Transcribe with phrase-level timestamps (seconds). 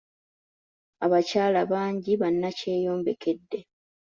[1.05, 3.59] Abakyala bangi bannakyeyombekedde.